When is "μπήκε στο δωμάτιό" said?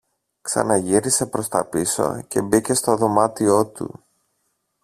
2.41-3.67